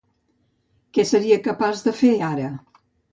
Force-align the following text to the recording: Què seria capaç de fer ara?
Què 0.97 1.05
seria 1.09 1.37
capaç 1.47 1.83
de 1.89 1.93
fer 1.99 2.11
ara? 2.29 2.49